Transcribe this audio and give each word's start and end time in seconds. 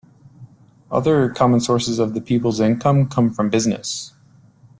Other 0.89 1.29
common 1.29 1.59
sources 1.59 1.99
of 1.99 2.15
the 2.15 2.21
people's 2.21 2.59
income 2.59 3.07
come 3.07 3.29
from 3.31 3.51
business. 3.51 4.13